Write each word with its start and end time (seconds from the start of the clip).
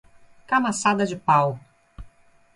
Camaçada 0.47 1.05
de 1.05 1.15
pau 1.15 1.59